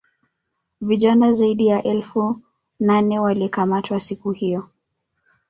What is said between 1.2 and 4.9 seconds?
zaidi ya elfu nane walikamatwa siku hiyo